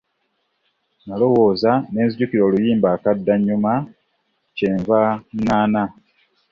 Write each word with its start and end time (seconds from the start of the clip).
Nalowooza 1.05 1.71
ne 1.91 2.01
nzijukira 2.05 2.43
oluyimba 2.47 2.87
akaddannyuma 2.95 3.73
kye 4.55 4.69
nva 4.79 4.99
ŋŋaana. 5.37 5.83